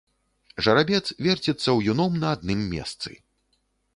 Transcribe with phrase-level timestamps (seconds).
[0.67, 3.09] Жарабец верціцца ўюном на адным месцы.